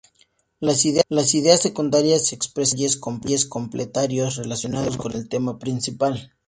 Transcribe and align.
Las 0.59 0.83
ideas 1.35 1.61
secundarias 1.61 2.33
expresan 2.33 2.79
detalles 2.79 3.45
complementarios 3.45 4.35
relacionados 4.37 4.97
con 4.97 5.11
el 5.13 5.29
tema 5.29 5.59
principal. 5.59 6.33